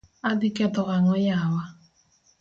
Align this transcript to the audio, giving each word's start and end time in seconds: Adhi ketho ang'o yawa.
Adhi 0.29 0.49
ketho 0.55 0.83
ang'o 0.95 1.15
yawa. 1.27 1.61